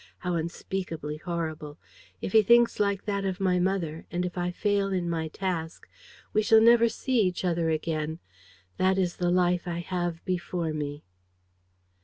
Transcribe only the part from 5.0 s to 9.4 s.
my task, we shall never see each other again! That is the